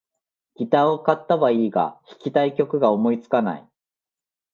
[0.55, 3.69] ギターを買ったはいいが、弾きたい曲が思いつかない